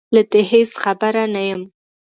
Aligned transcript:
له 0.15 0.21
دې 0.31 0.41
هېڅ 0.51 0.69
خبره 0.83 1.23
نه 1.33 1.41
یم 1.49 1.61